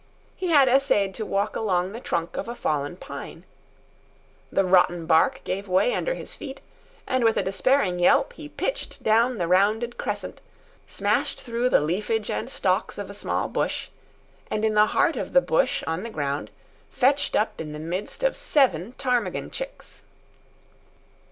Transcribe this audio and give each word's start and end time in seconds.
He 0.35 0.47
had 0.47 0.67
essayed 0.67 1.13
to 1.13 1.25
walk 1.27 1.55
along 1.55 1.91
the 1.91 1.99
trunk 1.99 2.35
of 2.35 2.47
a 2.47 2.55
fallen 2.55 2.97
pine. 2.97 3.43
The 4.51 4.63
rotten 4.65 5.05
bark 5.05 5.41
gave 5.43 5.67
way 5.67 5.93
under 5.93 6.15
his 6.15 6.33
feet, 6.33 6.59
and 7.05 7.23
with 7.23 7.37
a 7.37 7.43
despairing 7.43 7.99
yelp 7.99 8.33
he 8.33 8.49
pitched 8.49 9.03
down 9.03 9.37
the 9.37 9.47
rounded 9.47 9.99
crescent, 9.99 10.41
smashed 10.87 11.39
through 11.41 11.69
the 11.69 11.81
leafage 11.81 12.31
and 12.31 12.49
stalks 12.49 12.97
of 12.97 13.11
a 13.11 13.13
small 13.13 13.47
bush, 13.47 13.89
and 14.49 14.65
in 14.65 14.73
the 14.73 14.87
heart 14.87 15.17
of 15.17 15.33
the 15.33 15.39
bush, 15.41 15.83
on 15.85 16.01
the 16.01 16.09
ground, 16.09 16.49
fetched 16.89 17.35
up 17.35 17.61
in 17.61 17.71
the 17.71 17.77
midst 17.77 18.23
of 18.23 18.35
seven 18.35 18.93
ptarmigan 18.93 19.51
chicks. 19.51 20.01